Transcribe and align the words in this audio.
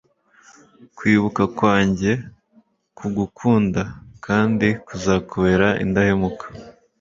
Kwibuka 0.97 1.43
kwanjye 1.57 2.11
kugukunda 2.97 3.81
kandi 4.25 4.67
kuzakubera 4.85 5.67
indahemuka 5.83 6.45